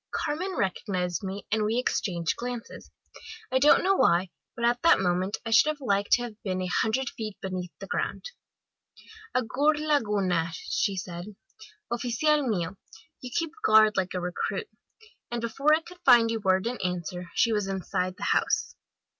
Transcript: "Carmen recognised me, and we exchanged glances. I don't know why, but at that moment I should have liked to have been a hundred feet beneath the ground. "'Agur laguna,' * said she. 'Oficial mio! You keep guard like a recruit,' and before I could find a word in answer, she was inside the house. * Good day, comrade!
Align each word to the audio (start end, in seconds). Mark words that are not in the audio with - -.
"Carmen 0.09 0.55
recognised 0.55 1.21
me, 1.21 1.45
and 1.51 1.63
we 1.63 1.77
exchanged 1.77 2.35
glances. 2.35 2.89
I 3.51 3.59
don't 3.59 3.83
know 3.83 3.93
why, 3.93 4.31
but 4.55 4.65
at 4.65 4.81
that 4.81 4.99
moment 4.99 5.37
I 5.45 5.51
should 5.51 5.69
have 5.69 5.79
liked 5.79 6.13
to 6.13 6.23
have 6.23 6.41
been 6.41 6.59
a 6.59 6.65
hundred 6.65 7.09
feet 7.11 7.37
beneath 7.39 7.69
the 7.77 7.85
ground. 7.85 8.31
"'Agur 9.35 9.77
laguna,' 9.77 10.51
* 10.53 10.53
said 10.65 11.25
she. 11.25 11.35
'Oficial 11.91 12.47
mio! 12.47 12.77
You 13.19 13.29
keep 13.31 13.51
guard 13.63 13.95
like 13.95 14.15
a 14.15 14.19
recruit,' 14.19 14.71
and 15.29 15.39
before 15.39 15.71
I 15.75 15.81
could 15.81 15.99
find 16.03 16.31
a 16.31 16.37
word 16.37 16.65
in 16.65 16.81
answer, 16.83 17.29
she 17.35 17.53
was 17.53 17.67
inside 17.67 18.15
the 18.17 18.23
house. 18.23 18.73
* 18.73 18.73
Good 18.73 18.73
day, 18.73 18.79
comrade! 18.79 19.05